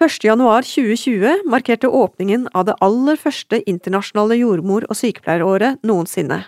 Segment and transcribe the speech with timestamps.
[0.00, 6.38] 1.1.2020 markerte åpningen av det aller første internasjonale jordmor- og sykepleieråret noensinne.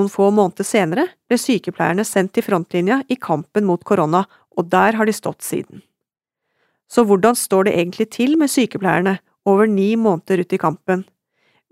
[0.00, 4.22] Noen få måneder senere ble sykepleierne sendt til frontlinja i kampen mot korona,
[4.56, 5.82] og der har de stått siden.
[6.88, 11.02] Så hvordan står det egentlig til med sykepleierne over ni måneder ut i kampen?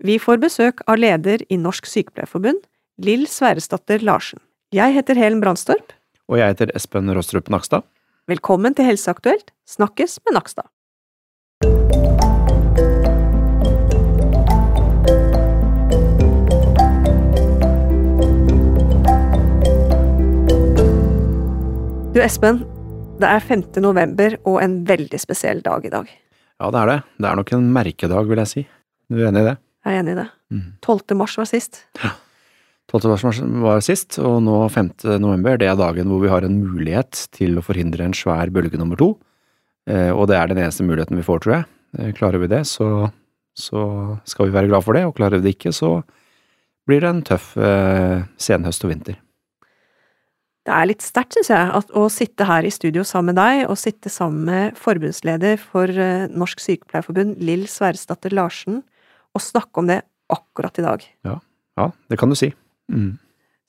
[0.05, 2.61] Vi får besøk av leder i Norsk Sykepleierforbund,
[3.01, 4.41] Lill Sverresdatter Larsen.
[4.69, 5.95] Jeg heter Helen Brandstorp.
[6.29, 7.81] Og jeg heter Espen Rostrup Nakstad.
[8.29, 10.69] Velkommen til Helseaktuelt, snakkes med Nakstad.
[22.11, 22.57] Du Espen,
[23.21, 23.61] det er 5.
[23.83, 26.09] november og en veldig spesiell dag i dag.
[26.59, 26.97] Ja, det er det.
[27.23, 28.63] Det er nok en merkedag, vil jeg si.
[29.07, 29.53] Du er enig i det?
[29.87, 30.25] Jeg er enig i det.
[30.51, 30.65] Mm.
[30.83, 31.15] 12.
[31.21, 31.79] mars var sist.
[32.03, 32.11] Ja.
[32.91, 33.07] 12.
[33.13, 34.91] mars var sist, og nå 5.
[35.23, 38.79] november, det er dagen hvor vi har en mulighet til å forhindre en svær bølge
[38.81, 39.13] nummer to.
[39.87, 41.69] Eh, og det er den eneste muligheten vi får, tror jeg.
[41.97, 43.07] Eh, Klarer vi det, så,
[43.55, 43.85] så
[44.27, 46.01] skal vi være glad for det, og klarer vi det ikke, så
[46.89, 49.15] blir det en tøff eh, senhøst og vinter.
[50.61, 53.63] Det er litt sterkt, syns jeg, at å sitte her i studio sammen med deg,
[53.71, 58.83] og sitte sammen med forbundsleder for eh, Norsk Sykepleierforbund, Lill Sverresdatter Larsen,
[59.33, 60.01] og snakke om det
[60.31, 61.05] akkurat i dag.
[61.79, 62.51] Ja, det kan du si.
[62.91, 63.15] Mm.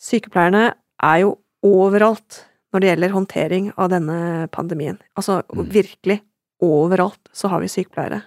[0.03, 4.19] Sykepleierne er jo overalt når det gjelder håndtering av denne
[4.53, 4.98] pandemien.
[5.17, 5.69] Altså Mm.
[5.70, 6.20] virkelig
[6.61, 8.23] overalt så har vi sykepleiere.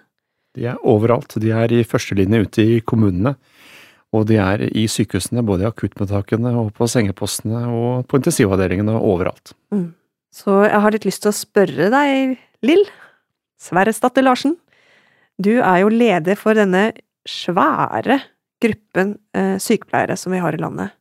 [0.55, 1.36] De er overalt.
[1.39, 3.36] De er i førstelinje ute i kommunene.
[4.16, 9.08] Og de er i sykehusene, både i akuttmottakene og på sengepostene og på intensivavdelingene og
[9.16, 9.55] overalt.
[10.35, 12.86] Så jeg har litt lyst til å spørre deg, Lill
[13.61, 14.55] Sverresdatter Larsen.
[15.41, 16.89] Du er jo leder for denne
[17.27, 18.21] svære
[18.63, 20.93] gruppen eh, sykepleiere som vi har i landet.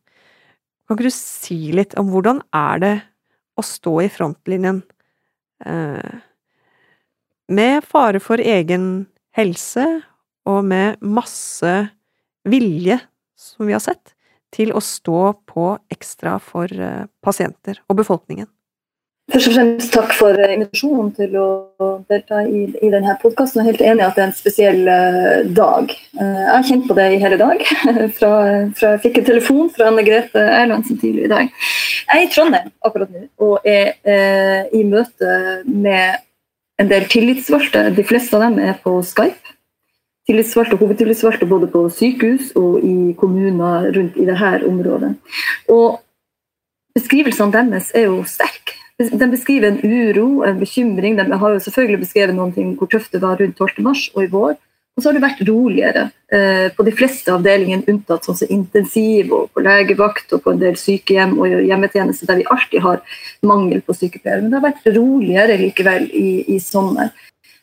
[0.85, 2.95] Kan ikke du si litt om hvordan er det
[3.55, 4.81] å stå i frontlinjen
[5.65, 6.15] eh,
[7.55, 9.85] med fare for egen helse
[10.49, 11.73] og med masse
[12.45, 12.99] vilje,
[13.35, 14.15] som vi har sett,
[14.55, 18.47] til å stå på ekstra for eh, pasienter og befolkningen?
[19.33, 21.47] Først og fremst takk for eh, invitasjonen til å
[22.11, 23.63] delta i, i denne podkasten.
[23.63, 25.95] Jeg er helt enig i at det er en spesiell eh, dag.
[26.19, 27.63] Jeg har kjent på det i hele dag.
[28.19, 28.29] fra,
[28.77, 31.49] fra jeg fikk en telefon fra Anne Grete Erlandsen tidlig i dag.
[32.05, 35.33] Jeg er i Trondheim akkurat nå og er eh, i møte
[35.65, 36.21] med
[36.77, 37.87] en del tillitsvalgte.
[37.97, 39.44] De fleste av dem er på Skype.
[40.25, 45.11] Tillitsvalgte hovedtillitsvalgte både på sykehus og i kommuner rundt i dette området.
[45.69, 45.99] Og
[46.97, 48.79] beskrivelsene deres er jo sterke.
[48.97, 51.17] De beskriver en uro, en bekymring.
[51.19, 53.83] De har jo selvfølgelig beskrevet noen ting, hvor tøft det var rundt 12.
[53.83, 54.55] mars og i vår.
[54.95, 59.33] Og så har det vært roligere eh, på de fleste avdelingene, unntatt sånn som intensiv
[59.35, 63.01] og på legevakt og på en del sykehjem og hjemmetjeneste, der vi alltid har
[63.43, 64.45] mangel på sykepleiere.
[64.45, 67.11] Men det har vært roligere likevel i, i sommer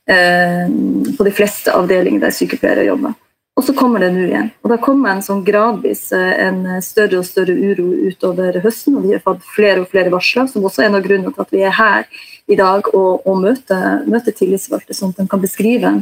[0.03, 3.13] på de fleste avdelinger der sykepleiere jobber.
[3.57, 4.49] Og så kommer det nå igjen.
[4.65, 9.05] Og da kommer en sånn gradvis eh, en større og større uro utover høsten, og
[9.05, 11.53] vi har fått flere og flere varsler, som også er en av grunnene til at
[11.53, 12.07] vi er her
[12.49, 15.93] i dag og, og møter, møter tillitsvalgte, sånn at de kan beskrive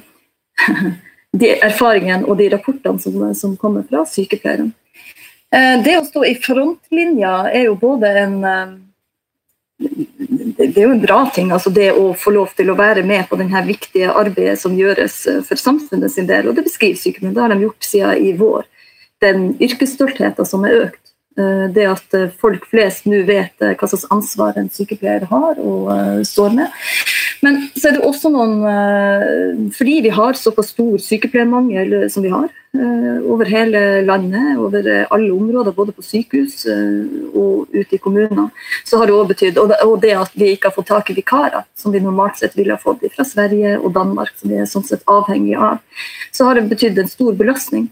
[1.43, 4.71] de erfaringene og de rapportene som, som kommer fra sykepleierne.
[5.50, 8.77] Eh, Det å stå i frontlinja er jo både en eh,
[10.69, 13.28] det er jo en bra ting, altså det å få lov til å være med
[13.31, 16.50] på denne viktige arbeidet som gjøres eh, for samfunnet sin del.
[16.50, 17.34] Og det beskriver sykepleierne.
[17.37, 18.66] Det har de gjort siden i vår.
[19.25, 21.15] Den yrkesstoltheten som er økt.
[21.38, 26.25] eh, Det at eh, folk flest nå vet hva slags ansvar en sykepleier har og
[26.26, 26.81] står med.
[27.41, 32.33] Men så er det også noen eh, Fordi vi har såpass stor sykepleiermangel som vi
[32.33, 37.97] har eh, over hele landet, over eh, alle områder, både på sykehus eh, og ute
[37.97, 38.50] i kommunene,
[38.84, 41.65] så har det også betydd og det, at vi ikke har fått tak i vikarer,
[41.79, 44.87] som vi normalt sett ville ha fått fra Sverige og Danmark, som vi er sånn
[44.87, 45.81] sett avhengig av,
[46.37, 47.89] så har det betydd en stor belastning.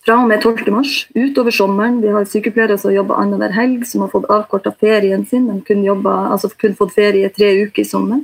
[0.00, 0.70] Fra og med 12.
[0.72, 1.98] mars utover sommeren.
[2.00, 5.44] Vi har sykepleiere som jobber annenhver helg, som har fått avkorta ferien sin.
[5.50, 8.22] De kun, jobber, altså kun fått ferie tre uker i sommer.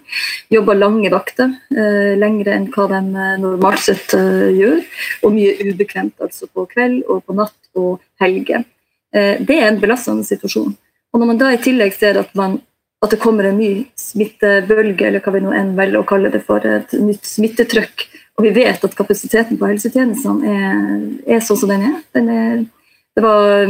[0.53, 4.81] Jobber lange vakter, eh, lengre enn hva de eh, normalt sett eh, gjør.
[5.29, 8.65] Og mye ubekvemt, altså på kveld og på natt og helger.
[9.13, 10.73] Eh, det er en belastende situasjon.
[11.13, 12.57] Og når man da i tillegg ser at, man,
[13.05, 16.41] at det kommer en ny smittebølge, eller hva vi nå enn velger å kalle det
[16.49, 20.81] for, et nytt smittetrykk, og vi vet at kapasiteten på helsetjenestene er,
[21.37, 21.97] er sånn som den er.
[22.17, 22.65] Den er
[23.21, 23.67] var,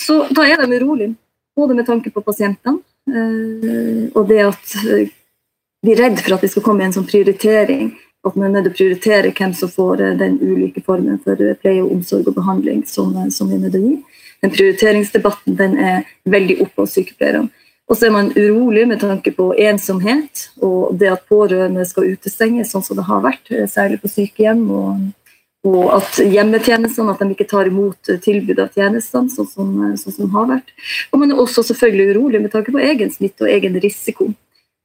[0.00, 1.14] Så da er de urolige,
[1.56, 2.78] både med tanke på pasientene
[3.08, 5.08] eh, og det at eh,
[5.84, 7.92] blir redd for at vi skal komme en sånn prioritering.
[8.24, 11.40] At man er nødt til å prioritere hvem som får eh, den ulike formen for
[11.44, 14.22] eh, pleie, og omsorg og behandling som, eh, som vi er nødt til å gi.
[14.44, 17.50] Den prioriteringsdebatten den er veldig oppe hos sykepleierne.
[17.84, 22.70] Og så er man urolig med tanke på ensomhet og det at pårørende skal utestenges,
[22.72, 24.62] sånn som det har vært, særlig på sykehjem.
[24.72, 25.02] Og,
[25.68, 30.32] og at hjemmetjenestene at de ikke tar imot tilbud av tjenestene, sånn som, sånn som
[30.32, 30.72] har vært.
[31.12, 34.30] Og man er også selvfølgelig urolig med tanke på egen smitte og egen risiko.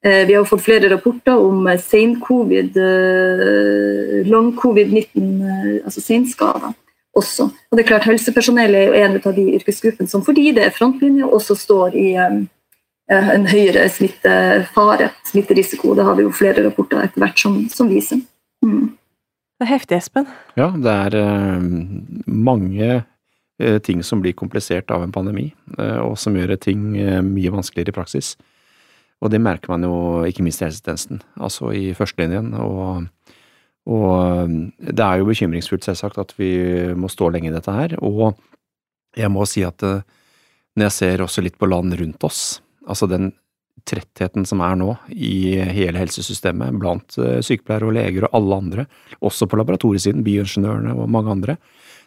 [0.06, 5.42] Eh, vi har fått flere rapporter om eh, sen-covid, eh, long-covid-19,
[5.84, 6.72] altså senskader
[7.19, 7.50] også.
[7.50, 11.28] Og det er klart Helsepersonell er en av de yrkesgruppene som fordi det er frontlinje,
[11.28, 15.96] også står i en høyere smittefare, smitterisiko.
[15.98, 18.22] Det har vi jo flere rapporter etter hvert som, som viser.
[18.63, 18.92] Mm.
[19.60, 20.28] Det er heftig, Espen.
[20.56, 21.63] Ja, det er
[22.30, 23.01] mange
[23.84, 25.50] ting som blir komplisert av en pandemi,
[26.06, 28.36] og som gjør ting mye vanskeligere i praksis.
[29.19, 29.95] Og det merker man jo
[30.27, 32.54] ikke minst i helsetjenesten, altså i førstelinjen.
[32.56, 33.10] Og,
[33.92, 36.54] og det er jo bekymringsfullt, selvsagt, at vi
[36.95, 37.98] må stå lenge i dette her.
[38.00, 38.38] Og
[39.19, 40.06] jeg må si at eh,
[40.77, 43.33] når jeg ser også litt på land rundt oss, altså den
[43.88, 48.88] trettheten som er nå i hele helsesystemet blant eh, sykepleiere og leger og alle andre,
[49.25, 51.57] også på laboratoriesiden, bioingeniørene og mange andre.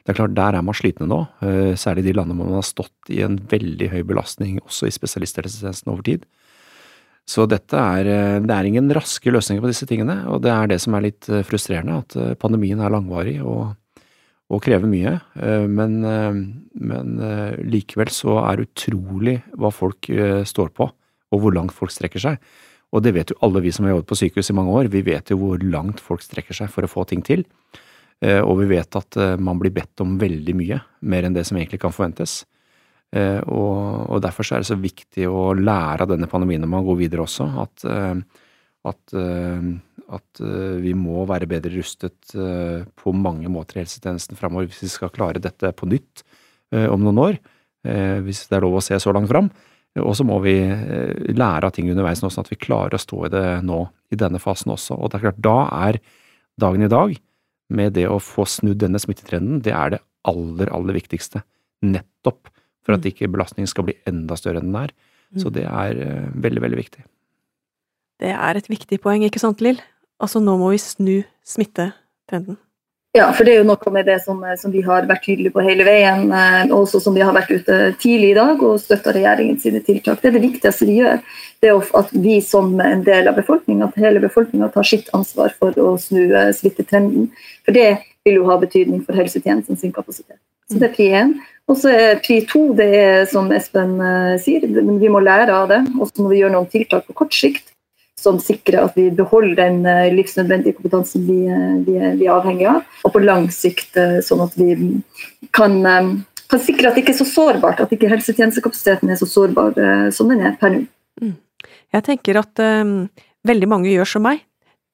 [0.02, 2.66] Det er klart, Der er man slitne nå, eh, særlig de landene hvor man har
[2.66, 6.26] stått i en veldig høy belastning også i spesialisthelsetjenesten over tid.
[7.28, 10.72] Så dette er, eh, det er ingen raske løsninger på disse tingene, og det er
[10.72, 13.76] det som er litt eh, frustrerende, at eh, pandemien er langvarig og,
[14.52, 15.14] og krever mye.
[15.72, 17.12] Men, men,
[17.64, 20.10] likevel så er det utrolig hva folk
[20.44, 20.90] står på,
[21.32, 22.36] og hvor langt folk strekker seg.
[22.92, 25.00] Og det vet jo alle vi som har jobbet på sykehus i mange år, vi
[25.06, 27.46] vet jo hvor langt folk strekker seg for å få ting til.
[28.20, 31.80] Og vi vet at man blir bedt om veldig mye, mer enn det som egentlig
[31.86, 32.42] kan forventes.
[33.12, 36.86] Eh, og, og, derfor er det så viktig å lære av denne pandemien når man
[36.86, 38.22] går videre også, at, eh,
[38.88, 39.66] at, eh,
[40.16, 40.42] at
[40.80, 45.40] vi må være bedre rustet på mange måter i helsetjenesten framover hvis vi skal klare
[45.40, 46.24] dette på nytt
[46.72, 47.38] om noen år,
[48.24, 49.48] hvis det er lov å se så langt fram.
[50.02, 50.54] Og så må vi
[51.32, 53.80] lære av ting underveis sånn at vi klarer å stå i det nå,
[54.12, 54.98] i denne fasen også.
[54.98, 55.56] Og det er klart, da
[55.86, 56.00] er
[56.60, 57.16] dagen i dag,
[57.72, 61.40] med det å få snudd denne smittetrenden, det er det aller, aller viktigste.
[61.88, 62.51] Nettopp
[62.82, 63.12] for at mm.
[63.12, 64.94] ikke belastningen skal bli enda større enn den er.
[65.38, 65.54] Så mm.
[65.56, 67.06] det er uh, veldig, veldig viktig.
[68.22, 69.80] Det er et viktig poeng, ikke sant, Lill?
[70.22, 72.60] Altså, nå må vi snu smittetrenden.
[73.12, 75.52] Ja, for det er jo noe med det som, eh, som vi har vært tydelige
[75.52, 79.12] på hele veien, eh, også som vi har vært ute tidlig i dag og støtta
[79.12, 80.22] regjeringens tiltak.
[80.22, 81.20] Det er det viktigste vi gjør.
[81.60, 85.52] Det er at vi som en del av befolkninga, at hele befolkninga tar sitt ansvar
[85.58, 87.28] for å snu smittetrenden.
[87.66, 90.40] For det vil jo ha betydning for helsetjenesten sin kapasitet.
[90.70, 91.34] Så det er pri én.
[91.72, 95.70] Og så er pri to, det er som Espen uh, sier, vi må lære av
[95.70, 95.80] det.
[95.96, 97.70] Og så må vi gjøre noen tiltak på kort sikt
[98.22, 102.68] som sikrer at vi beholder den uh, livsnødvendige kompetansen vi, uh, vi, vi, er avhengig
[102.68, 102.84] av.
[103.08, 103.96] Og på lang sikt
[104.26, 104.76] sånn at vi
[105.56, 109.76] kan, kan, sikre at det ikke er så sårbart, at ikke helsetjenestekapasiteten er så sårbar
[110.14, 110.86] som den er per nå.
[111.22, 111.36] Mm.
[111.96, 112.96] Jeg tenker at um,
[113.48, 114.44] veldig mange gjør som meg.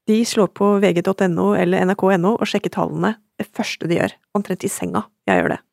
[0.09, 4.73] De slår på vg.no eller nrk.no og sjekker tallene det første de gjør, omtrent i
[4.73, 5.05] senga.
[5.29, 5.65] Jeg gjør det.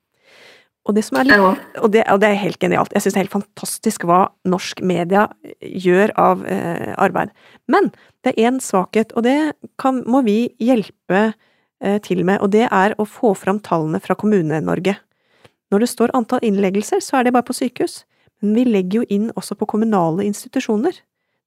[0.86, 1.34] Og det, litt,
[1.82, 2.92] og, det, og det, er helt genialt.
[2.94, 5.24] Jeg syns det er helt fantastisk hva norsk media
[5.66, 7.32] gjør av eh, arbeid.
[7.72, 7.90] Men
[8.22, 12.68] det er én svakhet, og det kan, må vi hjelpe eh, til med, og det
[12.70, 14.94] er å få fram tallene fra Kommune-Norge.
[15.74, 18.04] Når det står antall innleggelser, så er det bare på sykehus,
[18.44, 21.02] men vi legger jo inn også på kommunale institusjoner.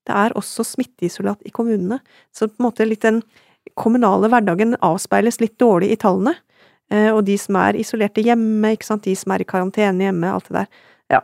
[0.08, 2.00] Det er også smitteisolat i kommunene,
[2.34, 3.22] så på en måte litt den
[3.78, 6.34] kommunale hverdagen avspeiles litt dårlig i tallene.
[6.92, 10.32] Eh, og de som er isolerte hjemme, ikke sant, de som er i karantene hjemme,
[10.32, 10.72] alt det der.
[11.12, 11.20] Ja,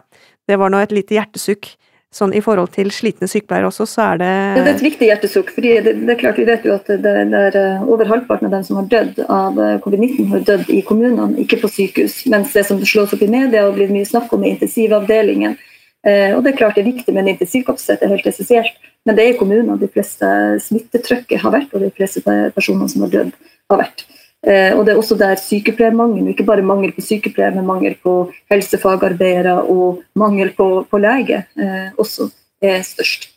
[0.49, 1.75] det var nå et lite hjertesukk.
[2.14, 5.49] Sånn i forhold til slitne sykepleiere også, så er det Det er et viktig hjertesukk.
[5.50, 8.54] fordi det, det, er klart Vi vet jo at det, det eh, over halvparten av
[8.54, 12.21] dem som har dødd av eh, covid-19, har dødd i kommunene, ikke på sykehus.
[12.30, 15.59] Mens det som slås opp i media og blir mye snakk om, er intensivavdelingen.
[16.06, 18.78] Eh, og Det er klart det er viktig med en intensivkapasitet, det er helt essensielt.
[19.04, 20.28] Men det er i kommunene de fleste
[20.68, 22.23] smittetrykket har vært, og de fleste
[22.54, 23.35] personene som har dødd,
[23.73, 24.06] har vært.
[24.44, 28.30] Eh, og Det er også der sykepleiermangel, ikke bare mangel på sykepleiere, men mangel på
[28.52, 32.28] helsefagarbeidere og mangel på, på lege eh, også
[32.60, 33.30] er størst.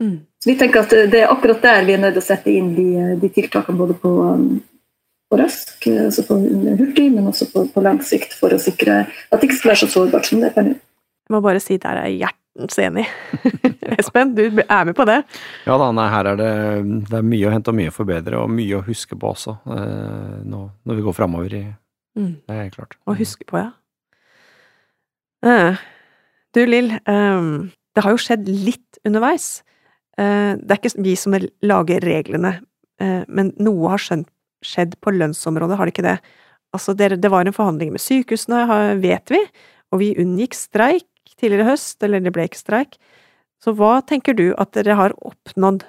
[0.00, 0.18] Mm.
[0.40, 2.74] Så vi tenker at Det er akkurat der vi er nødt til å sette inn
[2.76, 4.60] de, de tiltakene både på, um,
[5.28, 6.38] på rask, altså på
[6.80, 9.82] hurtig, men også på, på, lang sikt, for å sikre at det ikke skal være
[9.84, 10.76] så sårbart som det er nå.
[10.76, 13.08] Jeg må bare si der er hjertet hjertens enig.
[13.98, 15.22] Espen, du er med på det?
[15.66, 16.50] Ja da, nei, her er det,
[17.08, 19.56] det er mye å hente og mye å forbedre, og mye å huske på også,
[19.72, 22.32] eh, nå, når vi går framover i mm.
[22.46, 22.96] Det er helt klart.
[23.06, 23.70] Å huske på, ja.
[25.46, 25.80] Eh,
[26.54, 27.48] du Lill, eh,
[27.94, 29.62] det har jo skjedd litt underveis.
[30.20, 31.32] Det er ikke vi som
[31.64, 32.50] lager reglene,
[33.00, 36.16] men noe har skjedd på lønnsområdet, har det ikke det?
[36.76, 38.66] Altså, det var en forhandling med sykehusene,
[39.00, 39.40] vet vi,
[39.94, 41.08] og vi unngikk streik
[41.40, 43.00] tidligere i høst, eller det ble ikke streik.
[43.60, 45.84] Så hva tenker du at dere har oppnådd?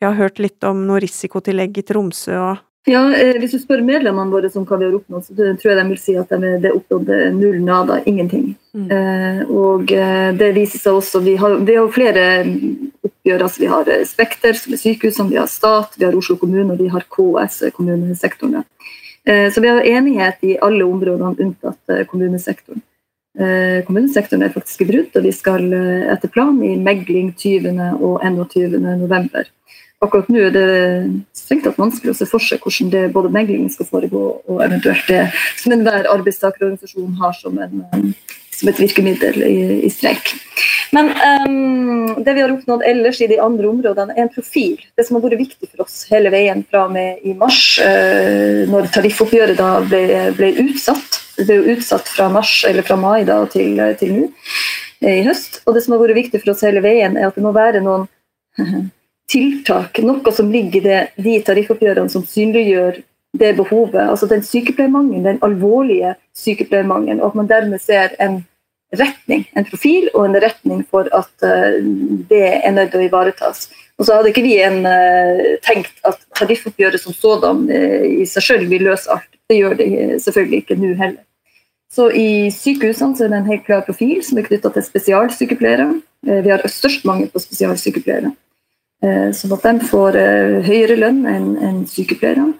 [0.00, 3.80] Vi har hørt litt om noe risikotillegg i Tromsø og ja, eh, Hvis du spør
[3.80, 6.50] medlemmene våre om hva vi har oppnådd, så tror jeg de vil si at de
[6.60, 8.50] det er oppnådd null nada, ingenting.
[8.76, 8.90] Mm.
[8.92, 12.24] Eh, og eh, det viser seg også Vi har, vi har flere
[13.06, 13.46] oppgjør.
[13.46, 16.74] altså Vi har eh, Spekter, som er sykehusene, vi har stat, vi har Oslo kommune
[16.74, 18.66] og vi har KS, kommunesektoren.
[19.24, 22.84] Eh, så vi har enighet i alle områdene unntatt kommunesektoren.
[23.34, 25.66] Eh, kommunesektoren er faktisk i brudd, og vi skal
[26.14, 27.80] etter planen i megling 20.
[27.98, 28.78] og 21.
[29.00, 29.50] november
[30.04, 30.68] akkurat nå er det
[31.36, 35.08] strengt tatt vanskelig å se for seg hvordan det både meglingen skal foregå, og eventuelt
[35.10, 35.26] det
[35.60, 38.14] som enhver arbeidstakerorganisasjon har som, en,
[38.54, 39.56] som et virkemiddel i,
[39.88, 40.34] i streik.
[40.94, 44.76] Men um, det vi har oppnådd ellers i de andre områdene, er en profil.
[44.94, 48.62] Det som har vært viktig for oss hele veien fra og med i mars, uh,
[48.70, 50.04] når tariffoppgjøret da ble,
[50.38, 51.23] ble, utsatt.
[51.36, 54.26] Det ble jo utsatt fra mars, eller fra mai da, til, til nå
[55.04, 55.62] i høst.
[55.66, 57.82] Og det som har vært viktig for oss hele veien, er at det må være
[57.84, 58.06] noen
[59.32, 63.02] tiltak, noe som ligger i de tariffoppgjørene som synliggjør
[63.38, 64.02] det behovet.
[64.06, 68.42] Altså den sykepleiermangelen, den alvorlige sykepleiermangelen, og at man dermed ser en
[68.94, 71.80] retning, en profil og en retning for at uh,
[72.30, 73.66] det er nødt til å ivaretas.
[73.98, 78.70] Og så hadde ikke vi en, uh, tenkt at tariffoppgjøret som sådan i seg selv
[78.70, 79.33] vil løse alt.
[79.50, 79.88] Det gjør det
[80.24, 81.22] selvfølgelig ikke nå heller.
[81.94, 85.90] Så I sykehusene så er det en helt klar profil som er knytta til spesialsykepleiere.
[86.24, 88.32] Vi har størst mangel på spesialsykepleiere.
[89.04, 92.52] Eh, sånn at de får eh, høyere lønn enn sykepleiere.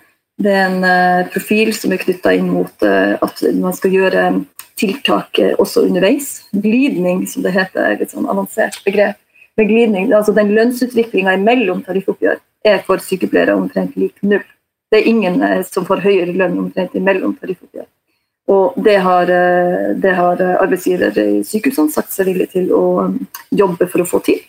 [0.45, 4.25] Det er en eh, profil som er knytta inn mot at man skal gjøre
[4.79, 6.43] tiltak også underveis.
[6.53, 9.21] Glidning, som det heter, er et sånn avansert begrep.
[9.55, 14.43] Med glidning, altså Den lønnsutviklinga mellom tariffoppgjør er for sykepleiere omtrent lik null.
[14.95, 17.89] Det er ingen som får høyere lønn omtrent imellom tariffoppgjør.
[18.55, 23.15] Og det har, eh, det har arbeidsgiver i sykehusene sagt seg villig til å um,
[23.51, 24.43] jobbe for å få til.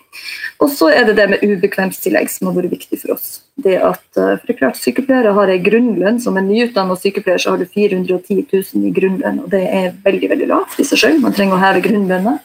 [0.63, 3.41] Og så er det det med ubekvemstillegg som har vært viktig for oss.
[3.59, 6.21] Det at eh, for det klart Sykepleiere har en grunnlønn.
[6.23, 10.31] Som en nyutdannet sykepleier så har du 410 000 i grunnlønn, og det er veldig
[10.31, 11.21] veldig lavt i seg selv.
[11.23, 12.37] Man trenger å heve grunnlønna.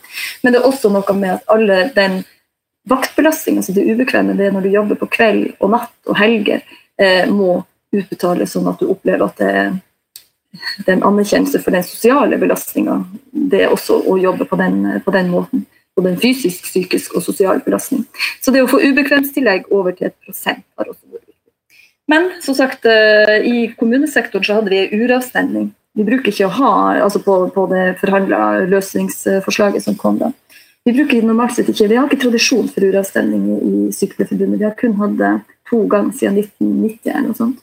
[0.42, 2.20] Men det er også noe med at alle den
[2.90, 6.62] vaktbelastninga som det ubekvemme, det er når du jobber på kveld og natt og helger,
[6.98, 7.60] eh, må
[7.94, 9.72] utbetales sånn at du opplever at det er
[10.86, 12.96] den anerkjennelse for den sosiale belastninga.
[13.30, 15.66] Det er også å jobbe på den, på den måten.
[15.98, 18.04] Både en fysisk, psykisk og sosial belastning.
[18.42, 21.52] Så det å få ubekvemstillegg over til et prosent har også vært viktig.
[22.10, 25.70] Men som sagt, eh, i kommunesektoren så hadde vi en uravstemning.
[25.98, 30.30] Vi bruker ikke å ha altså på, på det forhandla løsningsforslaget som kom da.
[30.86, 34.60] Vi bruker normalt sett ikke, vi har ikke tradisjon for uravstemning i Sykepleierforbundet.
[34.62, 35.32] Vi har kun hatt det
[35.68, 37.58] to ganger siden 1990 eller noe sånt.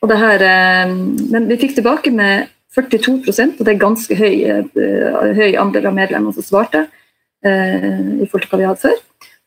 [0.00, 0.94] Og det her, eh,
[1.32, 5.96] men vi fikk tilbake med 42% og det er ganske høy, eh, høy andel av
[5.96, 6.86] medlemmene som svarte.
[7.44, 8.98] Eh, i forhold til hva vi hadde før.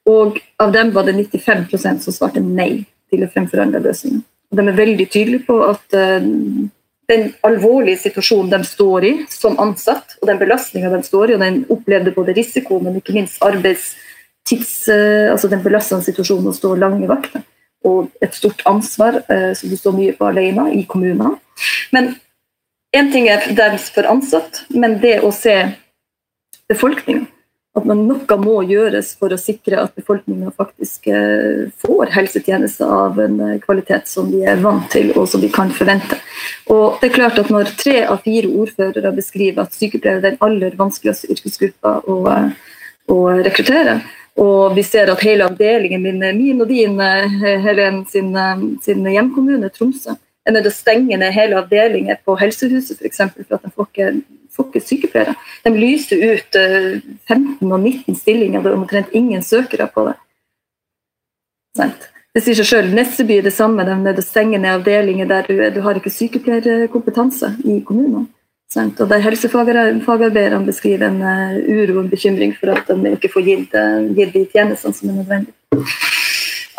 [0.09, 4.23] Og av dem var det 95% som svarte nei til å fremforhandle løsningen.
[4.51, 10.17] Og de er veldig tydelige på at den alvorlige situasjonen de står i som ansatt,
[10.21, 14.89] og den belastninga de står i, og den opplevde både risiko, men ikke minst arbeidstids...
[14.89, 17.45] Altså den belastende situasjonen å stå lange vakter
[17.83, 21.35] og et stort ansvar eh, som du står mye på alene i kommunene.
[21.95, 22.15] Men
[22.95, 25.57] én ting er deres for ansatt, men det å se
[26.71, 27.27] befolkninga.
[27.73, 33.17] At man noe må gjøres for å sikre at befolkninga faktisk eh, får helsetjenester av
[33.17, 36.19] en eh, kvalitet som de er vant til og som de kan forvente.
[36.69, 40.37] Og det er klart at Når tre av fire ordførere beskriver at sykepleiere er den
[40.45, 42.19] aller vanskeligste yrkesgruppa å,
[43.09, 44.03] å rekruttere,
[44.39, 49.05] og vi ser at hele avdelingen min, min og din, eh, Helen sin, eh, sin
[49.05, 53.17] hjemkommune, Tromsø, er nødt til å stenge ned hele avdelinger på helsehuset f.eks.
[53.17, 54.23] For, for at de får ikke,
[54.55, 55.35] får ikke sykepleiere.
[55.63, 56.57] De lyser ut
[57.29, 60.17] 15 eh, og 19 stillinger, det er omtrent ingen søkere på det.
[62.33, 62.93] Det sier seg selv.
[62.97, 65.81] Nesseby er det samme, de er nødt til å stenge ned avdelinger der du, du
[65.85, 68.25] har ikke sykepleierkompetanse i kommunene.
[68.73, 68.97] Sant?
[69.03, 73.45] Og der Helsefagarbeiderne beskriver en uh, uro og en bekymring for at de ikke får
[73.45, 75.85] gitt, uh, gitt de tjenestene som er nødvendige.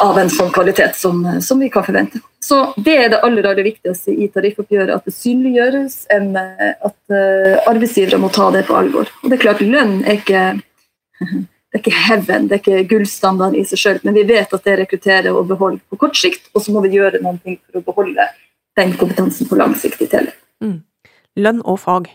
[0.02, 2.18] av en sånn kvalitet som, som, vi kan forvente.
[2.42, 7.14] Så Det er det aller, aller viktigste i tariffoppgjøret, at det synliggjøres en, eh, at
[7.70, 9.12] arbeidsgivere må ta det på alvor.
[9.22, 10.42] Og det er klart, Lønn er ikke
[11.22, 14.66] det er ikke heaven, det er ikke gullstandard i seg selv, men vi vet at
[14.66, 17.84] det rekrutterer og beholder på kort sikt, og så må vi gjøre noe for å
[17.86, 18.26] beholde
[18.74, 20.42] den kompetansen på lang sikt i tillegg.
[20.64, 20.82] Mm
[21.40, 22.10] lønn og fag.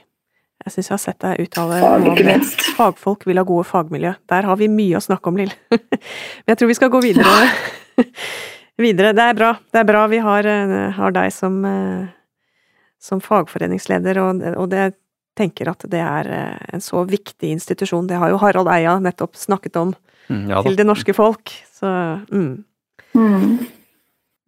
[0.66, 2.64] Jeg syns jeg har sett deg uttale Fag, ikke minst.
[2.76, 4.12] Fagfolk vil ha gode fagmiljø.
[4.32, 5.54] Der har vi mye å snakke om, Lill.
[5.72, 7.52] Men jeg tror vi skal gå videre.
[8.86, 9.14] videre.
[9.16, 9.54] Det er bra.
[9.72, 12.10] Det er bra vi har, eh, har deg som, eh,
[13.00, 14.92] som fagforeningsleder, og, og det
[15.40, 18.12] tenker at det er eh, en så viktig institusjon.
[18.12, 19.96] Det har jo Harald Eia nettopp snakket om
[20.30, 21.52] Mm, ja til det norske folk.
[21.74, 21.90] Så
[22.30, 22.52] mm.
[23.18, 23.58] Mm.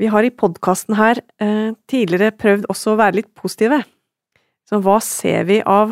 [0.01, 3.81] Vi har i podkasten her eh, tidligere prøvd også å være litt positive.
[4.71, 5.91] Så hva ser vi av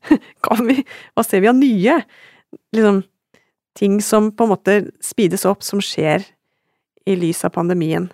[0.68, 0.82] vi,
[1.16, 1.96] Hva ser vi av nye?
[2.76, 3.00] Liksom
[3.78, 6.26] ting som på en måte speedes opp, som skjer
[7.08, 8.10] i lys av pandemien.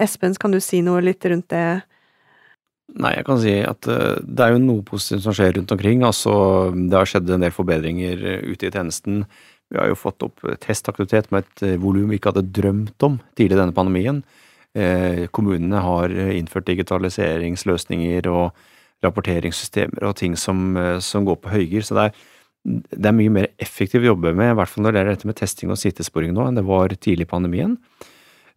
[0.00, 1.82] Espen, kan du si noe litt rundt det?
[2.96, 6.06] Nei, jeg kan si at eh, det er jo noe positivt som skjer rundt omkring.
[6.06, 6.32] Altså,
[6.74, 9.24] det har skjedd en del forbedringer eh, ute i tjenesten.
[9.70, 13.20] Vi har jo fått opp testaktivitet med et eh, volum vi ikke hadde drømt om
[13.38, 14.24] tidlig i denne pandemien.
[14.74, 18.50] Eh, kommunene har eh, innført digitaliseringsløsninger og
[19.04, 21.86] rapporteringssystemer og ting som, eh, som går på høygir.
[21.86, 22.22] Så det er,
[22.92, 25.28] det er mye mer effektivt å jobbe med, i hvert fall når det er dette
[25.30, 27.76] med testing og sittesporing nå, enn det var tidlig i pandemien.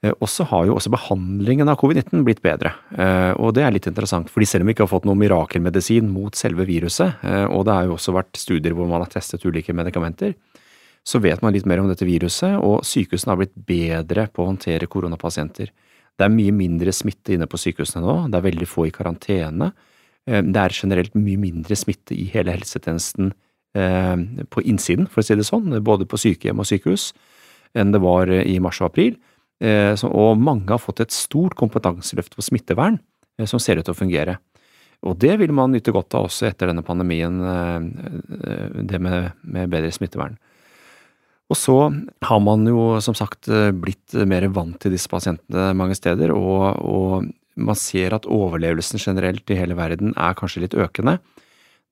[0.04, 3.72] Eh, Og så har jo også behandlingen av covid-19 blitt bedre, Eh, og det er
[3.72, 4.30] litt interessant.
[4.30, 7.86] fordi selv om vi ikke har fått noen mirakelmedisin mot selve viruset, og det har
[7.86, 10.36] jo også vært studier hvor man har testet ulike medikamenter,
[11.04, 14.52] så vet man litt mer om dette viruset, og sykehusene har blitt bedre på å
[14.52, 15.72] håndtere koronapasienter.
[16.14, 19.72] Det er mye mindre smitte inne på sykehusene nå, det er veldig få i karantene.
[20.30, 23.34] Eh, Det er generelt mye mindre smitte i hele helsetjenesten
[23.76, 24.18] eh,
[24.50, 27.12] på innsiden, for å si det sånn, både på sykehjem og sykehus,
[27.76, 29.20] enn det var eh, i mars og april.
[29.64, 32.98] Og mange har fått et stort kompetanseløft på smittevern
[33.48, 34.34] som ser ut til å fungere.
[35.08, 37.38] Og det vil man nyte godt av også etter denne pandemien,
[38.84, 40.36] det med, med bedre smittevern.
[41.48, 41.78] Og så
[42.28, 43.48] har man jo som sagt
[43.80, 49.50] blitt mer vant til disse pasientene mange steder, og, og man ser at overlevelsen generelt
[49.52, 51.20] i hele verden er kanskje litt økende.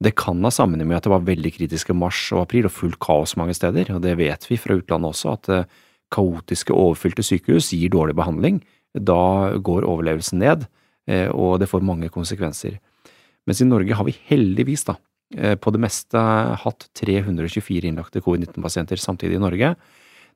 [0.01, 2.97] Det kan ha sammenheng med at det var veldig kritiske mars og april og fullt
[3.03, 7.69] kaos mange steder, og det vet vi fra utlandet også, at eh, kaotiske, overfylte sykehus
[7.75, 8.61] gir dårlig behandling.
[8.97, 10.65] Da går overlevelsen ned,
[11.07, 12.79] eh, og det får mange konsekvenser.
[13.45, 14.97] Mens i Norge har vi heldigvis, da,
[15.37, 16.17] eh, på det meste
[16.65, 19.75] hatt 324 innlagte covid-19-pasienter samtidig i Norge.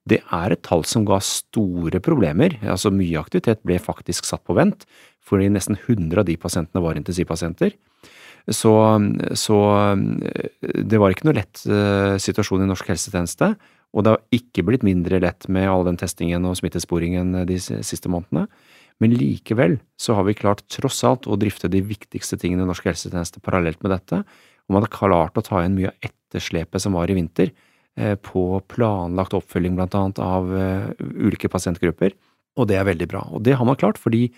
[0.06, 4.54] Det er et tall som ga store problemer, altså mye aktivitet ble faktisk satt på
[4.54, 4.86] vent,
[5.26, 7.76] fordi nesten 100 av de pasientene var intensivpasienter.
[8.46, 8.72] Så,
[9.34, 9.60] så
[9.90, 10.50] eh,
[10.86, 13.56] det var ikke noe lett eh, situasjon i norsk helsetjeneste,
[13.96, 18.12] og det har ikke blitt mindre lett med all den testingen og smittesporingen de siste
[18.12, 18.50] månedene.
[19.04, 22.88] Men likevel så har vi klart tross alt å drifte de viktigste tingene i norsk
[22.88, 24.22] helsetjeneste parallelt med dette,
[24.66, 27.52] og man har klart å ta igjen mye av etterslepet som var i vinter,
[28.00, 32.16] eh, på planlagt oppfølging blant annet av eh, ulike pasientgrupper,
[32.56, 33.24] og det er veldig bra.
[33.36, 34.30] Og det har man klart fordi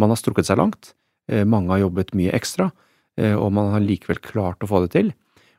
[0.00, 0.94] man har strukket seg langt,
[1.30, 2.70] eh, mange har jobbet mye ekstra,
[3.18, 5.14] eh, og man har likevel klart å få det til.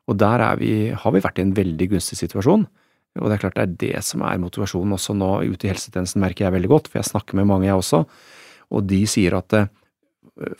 [0.08, 2.68] Og der er vi, har vi vært i en veldig gunstig situasjon.
[3.18, 6.22] Og det er klart det er det som er motivasjonen også nå ute i helsetjenesten,
[6.22, 8.06] merker jeg veldig godt, for jeg snakker med mange jeg også,
[8.72, 9.70] og de sier at eh,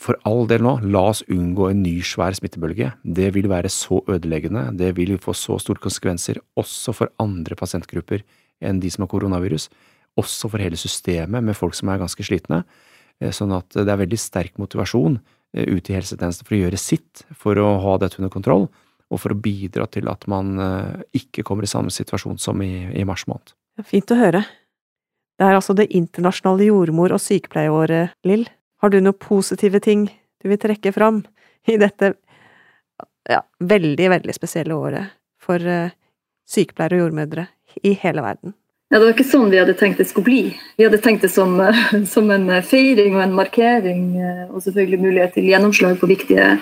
[0.02, 2.90] for all del nå, la oss unngå en ny svær smittebølge.
[3.04, 8.24] Det vil være så ødeleggende, det vil få så store konsekvenser også for andre pasientgrupper
[8.58, 9.68] enn de som har koronavirus,
[10.18, 12.64] også for hele systemet med folk som er ganske slitne.
[13.22, 16.78] Eh, Sånn at det er veldig sterk motivasjon ut ute i helsetjenesten for å gjøre
[16.80, 18.66] sitt for å ha dette under kontroll,
[19.08, 22.84] og for å bidra til at man eh, ikke kommer i samme situasjon som i,
[22.92, 23.54] i mars måned.
[23.88, 24.42] Fint å høre.
[25.38, 28.44] Det er altså det internasjonale jordmor- og sykepleieåret, Lill.
[28.82, 30.08] Har du noen positive ting
[30.42, 31.22] du vil trekke fram
[31.70, 32.12] i dette
[33.28, 35.94] ja, veldig, veldig spesielle året for eh,
[36.48, 37.48] sykepleiere og jordmødre
[37.86, 38.54] i hele verden?
[38.88, 40.42] Ja, det var ikke sånn vi hadde tenkt det skulle bli.
[40.80, 41.58] Vi hadde tenkt det som,
[42.14, 46.54] som en eh, feiring og en markering, eh, og selvfølgelig mulighet til gjennomslag på viktige,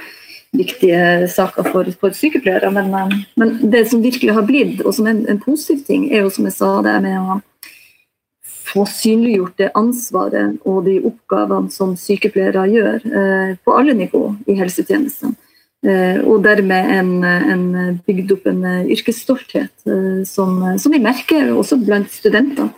[0.57, 2.73] viktige saker for, for sykepleiere.
[2.75, 6.09] Men, eh, men det som virkelig har blitt, og som er en, en positiv ting,
[6.11, 7.39] er jo som jeg sa, det med å
[8.67, 14.59] få synliggjort det ansvaret og de oppgavene som sykepleiere gjør eh, på alle nivå i
[14.59, 15.37] helsetjenesten.
[15.85, 17.65] Eh, og dermed en, en
[18.07, 22.73] bygd opp en eh, yrkesstolthet eh, som, som vi merker også blant studenter.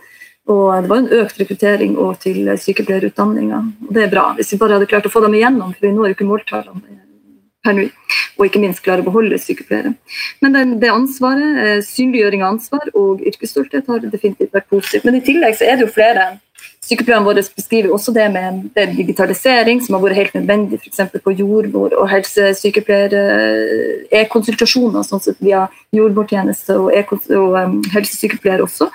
[0.49, 3.59] Og det var en økt rekruttering også til sykepleierutdanninga.
[3.87, 4.31] Og det er bra.
[4.37, 6.97] Hvis vi bare hadde klart å få dem igjennom, for vi når ikke måltallene
[7.65, 7.85] per nå.
[8.39, 9.93] Og ikke minst klare å beholde sykepleiere.
[10.41, 15.05] Men det, det ansvaret, synliggjøring av ansvar og yrkesstolthet har definitivt vært positivt.
[15.05, 16.31] Men i tillegg så er det jo flere
[16.89, 21.19] Sykepleierne våre beskriver også det med det er digitalisering, som har vært helt nødvendig f.eks.
[21.21, 23.21] på jordmor og helsesykepleiere.
[24.21, 27.03] E-konsultasjoner, sånn sett via jordmortjeneste og, e
[27.37, 28.89] og um, helsesykepleiere også,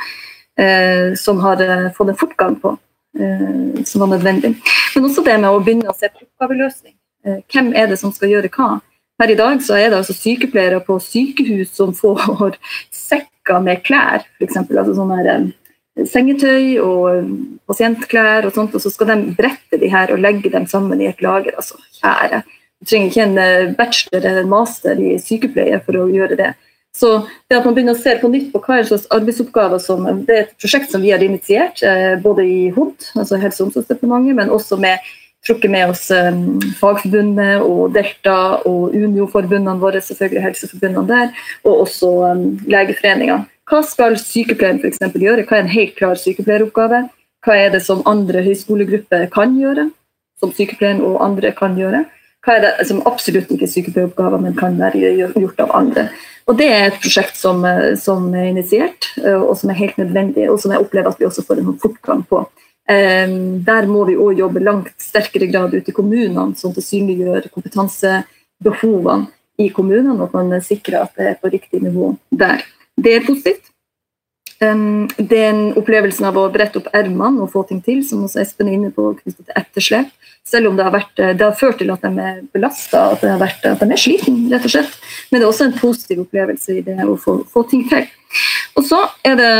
[0.58, 2.74] eh, som har eh, fått en fortgang på,
[3.20, 4.56] eh, som var nødvendig.
[4.96, 6.96] Men også det med å begynne å se på oppgaveløsning.
[7.24, 8.80] Eh, hvem er det som skal gjøre hva?
[9.22, 12.58] Per i dag så er det altså sykepleiere på sykehus som får
[13.08, 14.64] sekker med klær, f.eks.
[14.64, 15.46] Altså sånne her,
[16.10, 17.32] sengetøy og eh,
[17.70, 21.08] pasientklær og sånt, og så skal de brette de her og legge dem sammen i
[21.10, 21.54] et lager.
[21.56, 22.42] Altså, kjære.
[22.80, 26.52] Du trenger ikke en eh, bachelor eller master i sykepleie for å gjøre det.
[26.94, 27.10] Så
[27.50, 30.44] det at man begynner å se på nytt på hva slags arbeidsoppgaver som Det er
[30.44, 31.82] et prosjekt som vi har initiert,
[32.22, 35.02] både i HOD, altså Helse- og omsorgsdepartementet, men også med
[35.46, 38.36] trukket med oss um, Fagforbundet og Delta
[38.68, 43.42] og Unio-forbundene våre, selvfølgelig helseforbundene der, og også um, Legeforeninga.
[43.64, 45.00] Hva skal sykepleieren f.eks.
[45.00, 45.46] gjøre?
[45.48, 47.06] Hva er en helt klar sykepleieroppgave?
[47.44, 49.88] Hva er det som andre høyskolegrupper kan gjøre,
[50.40, 52.04] som sykepleieren og andre kan gjøre?
[52.44, 56.10] Hva er det som absolutt ikke er sykepleieroppgaver, men kan være gjort av andre?
[56.44, 59.96] Og Det er et prosjekt som, eh, som er initiert, eh, og som er helt
[59.96, 62.46] nødvendig, og som jeg opplever at vi også får en fortgang på.
[62.86, 67.48] Der må vi òg jobbe langt sterkere grad ute i kommunene, sånn at det synliggjør
[67.48, 72.60] kompetansebehovene i kommunene, og at man sikrer at det er på riktig nivå der.
[73.00, 73.70] Det er positivt.
[74.60, 78.78] Den opplevelsen av å brette opp ermene og få ting til, som også Espen er
[78.78, 80.12] inne på, knyttet til etterslep,
[80.46, 83.82] selv om det har, vært, det har ført til at de er belasta, at, at,
[83.82, 84.96] de er sliten, rett og slett.
[85.30, 88.06] Men det er også en positiv opplevelse i det å få, få ting til.
[88.78, 89.50] Og så er det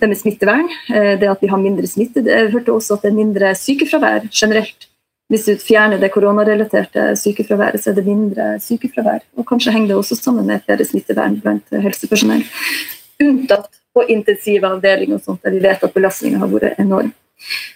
[0.00, 0.68] det med smittevern.
[0.88, 2.24] Eh, det at vi har mindre smitte.
[2.24, 4.88] Jeg hørte også at det er mindre sykefravær generelt.
[5.32, 9.24] Hvis du fjerner det koronarelaterte sykefraværet, så er det mindre sykefravær.
[9.40, 12.44] Og kanskje henger det også sammen med flere smittevern blant helsepersonell.
[13.24, 17.14] Unntatt på intensive avdelinger, der vi vet at belastningen har vært enorm.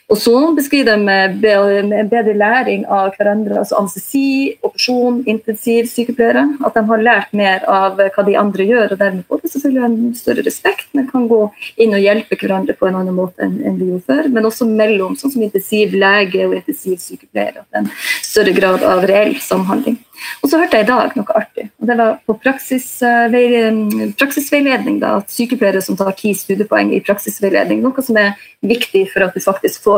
[0.09, 6.47] Og så beskriver de bedre læring av hverandre, altså anestesi, operasjon, intensivsykepleiere.
[6.65, 9.85] At de har lært mer av hva de andre gjør, og dermed får de selvfølgelig
[9.85, 11.43] en større respekt, men kan gå
[11.77, 14.33] inn og hjelpe hverandre på en annen måte enn, vi de gjorde før.
[14.33, 17.61] Men også mellom, sånn som intensivlege og intensivsykepleier.
[17.61, 17.95] At det er en
[18.25, 20.01] større grad av reell samhandling.
[20.43, 21.69] Og så hørte jeg i dag noe artig.
[21.79, 27.83] og Det var på praksisveiledning, praksisveiledning da, at sykepleiere som tar ti studiepoeng i praksisveiledning,
[27.85, 28.35] noe som er
[28.67, 29.98] viktig for at vi faktisk får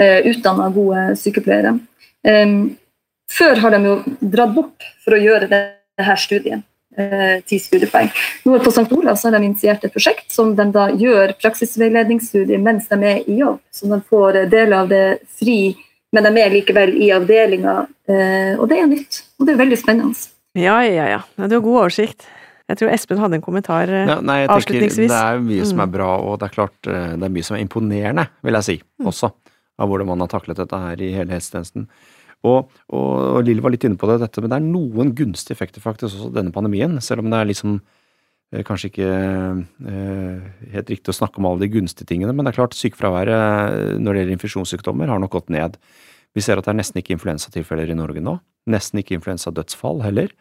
[0.00, 1.74] utdanna gode sykepleiere.
[3.30, 5.60] Før har de jo dratt bort for å gjøre det,
[5.98, 6.66] det her studiet.
[6.98, 8.08] Uh, ti studiepoeng.
[8.44, 8.88] Nå på St.
[8.96, 13.36] Olavs har de initiert et prosjekt som de da gjør praksisveiledningsstudier mens de er i
[13.38, 13.60] jobb.
[13.70, 15.04] Så de får deler av det
[15.38, 15.76] fri,
[16.10, 17.76] men de er likevel i avdelinga.
[18.10, 20.26] Uh, og det er nytt, og det er veldig spennende.
[20.58, 21.22] Ja, ja, ja.
[21.38, 22.26] Du har god oversikt.
[22.70, 25.06] Jeg tror Espen hadde en kommentar ja, nei, jeg avslutningsvis.
[25.06, 25.94] Tenker, det er mye som er mm.
[25.94, 28.76] bra, og det er klart eh, det er mye som er imponerende, vil jeg si,
[29.02, 29.08] mm.
[29.80, 31.86] Av hvordan man har taklet dette her i hele helsetjenesten.
[32.46, 35.56] Og, og, og Lille var litt inne på det, dette, men det er noen gunstige
[35.56, 36.96] effekter faktisk også denne pandemien.
[37.04, 41.66] Selv om det er liksom eh, kanskje ikke eh, helt riktig å snakke om alle
[41.66, 42.32] de gunstige tingene.
[42.32, 45.76] Men det er klart sykefraværet når det gjelder infeksjonssykdommer har nok gått ned.
[46.36, 48.38] Vi ser at det er nesten ikke influensatilfeller i Norge nå.
[48.70, 50.32] Nesten ikke influensadødsfall heller.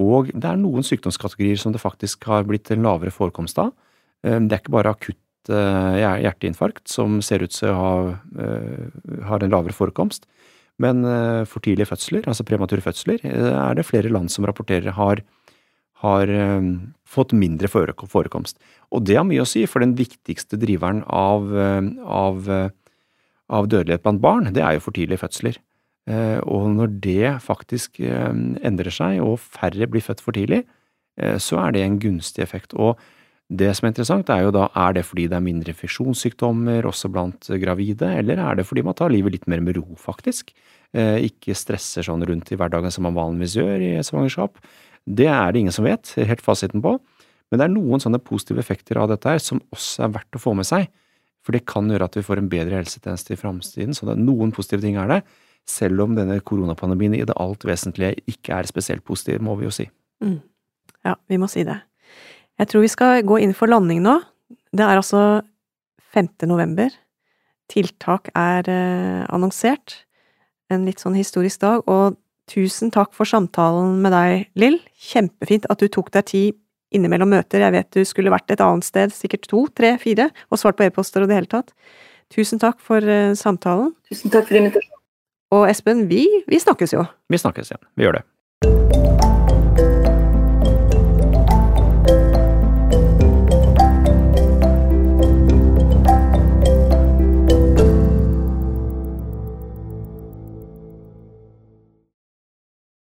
[0.00, 3.74] Og det er noen sykdomskategorier som det faktisk har blitt en lavere forekomst av.
[4.24, 7.94] Eh, det er ikke bare akutt eh, hjerteinfarkt som ser ut til å ha,
[8.44, 10.28] eh, har en lavere forekomst,
[10.80, 11.04] men
[11.44, 15.20] for tidlige fødsler, altså premature fødsler, er det flere land som rapporterer har,
[16.00, 16.30] har
[17.04, 18.56] fått mindre forekomst.
[18.88, 21.52] Og det har mye å si, for den viktigste driveren av,
[22.00, 22.48] av,
[23.52, 25.60] av dødelighet blant barn, det er jo for tidlige fødsler.
[26.10, 28.32] Eh, og når det faktisk eh,
[28.66, 30.64] endrer seg, og færre blir født for tidlig,
[31.20, 32.74] eh, så er det en gunstig effekt.
[32.74, 32.98] Og
[33.50, 37.10] det som er interessant, er jo da er det fordi det er mindre infeksjonssykdommer også
[37.10, 40.52] blant gravide, eller er det fordi man tar livet litt mer med ro, faktisk?
[40.94, 44.62] Ikke stresser sånn rundt i hverdagen som man vanligvis gjør i svangerskap.
[45.02, 46.94] Det er det ingen som vet helt fasiten på,
[47.50, 50.42] men det er noen sånne positive effekter av dette her som også er verdt å
[50.46, 50.86] få med seg,
[51.42, 53.96] for det kan gjøre at vi får en bedre helsetjeneste i framtiden.
[53.96, 55.20] Så noen positive ting er det
[55.66, 59.74] selv om denne koronapandemien i det alt vesentlige ikke er spesielt positiv, må vi jo
[59.74, 59.90] si.
[60.22, 60.38] Mm.
[61.06, 61.80] Ja, vi må si det.
[62.60, 64.18] Jeg tror vi skal gå inn for landing nå.
[64.76, 65.40] Det er altså
[66.12, 66.28] 5.
[66.50, 66.92] november.
[67.72, 70.02] Tiltak er eh, annonsert.
[70.70, 72.18] En litt sånn historisk dag, og
[72.50, 74.76] tusen takk for samtalen med deg, Lill.
[75.10, 76.58] Kjempefint at du tok deg tid
[76.94, 77.64] innimellom møter.
[77.64, 80.84] Jeg vet du skulle vært et annet sted, sikkert to, tre, fire, og svart på
[80.86, 81.72] e-poster og det hele tatt.
[82.30, 83.94] Tusen takk for eh, samtalen.
[84.10, 85.00] Tusen takk for invitasjonen.
[85.56, 87.08] Og Espen, vi, vi snakkes jo.
[87.30, 87.80] Vi snakkes, ja.
[87.98, 89.19] Vi gjør det.